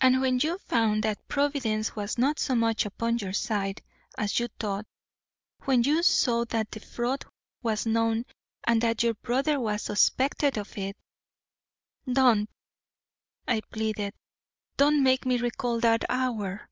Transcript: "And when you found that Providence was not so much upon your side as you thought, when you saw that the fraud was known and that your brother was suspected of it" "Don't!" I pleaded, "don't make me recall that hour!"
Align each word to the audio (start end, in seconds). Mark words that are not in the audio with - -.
"And 0.00 0.20
when 0.20 0.40
you 0.40 0.58
found 0.58 1.04
that 1.04 1.28
Providence 1.28 1.94
was 1.94 2.18
not 2.18 2.40
so 2.40 2.56
much 2.56 2.84
upon 2.84 3.18
your 3.18 3.32
side 3.32 3.82
as 4.16 4.40
you 4.40 4.48
thought, 4.58 4.84
when 5.64 5.84
you 5.84 6.02
saw 6.02 6.44
that 6.46 6.72
the 6.72 6.80
fraud 6.80 7.24
was 7.62 7.86
known 7.86 8.26
and 8.66 8.82
that 8.82 9.04
your 9.04 9.14
brother 9.14 9.60
was 9.60 9.82
suspected 9.82 10.58
of 10.58 10.76
it" 10.76 10.96
"Don't!" 12.12 12.50
I 13.46 13.60
pleaded, 13.60 14.12
"don't 14.76 15.04
make 15.04 15.24
me 15.24 15.36
recall 15.38 15.78
that 15.82 16.04
hour!" 16.08 16.68